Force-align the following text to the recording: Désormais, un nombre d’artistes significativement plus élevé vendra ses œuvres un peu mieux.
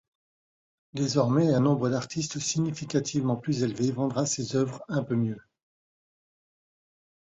Désormais, 0.93 1.53
un 1.53 1.59
nombre 1.59 1.87
d’artistes 1.91 2.39
significativement 2.39 3.35
plus 3.35 3.61
élevé 3.61 3.91
vendra 3.91 4.25
ses 4.25 4.55
œuvres 4.55 4.83
un 4.87 5.03
peu 5.03 5.15
mieux. 5.15 5.39